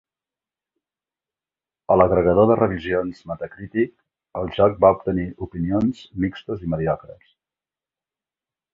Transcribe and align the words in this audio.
A 1.95 1.97
l'agregador 2.01 2.47
de 2.53 2.57
revisions 2.61 3.21
Metacritic, 3.33 3.93
el 4.43 4.51
joc 4.59 4.83
va 4.87 4.93
obtenir 4.99 5.29
opinions 5.49 6.05
"mixtes 6.27 6.69
o 6.69 6.75
mediocres". 6.77 7.33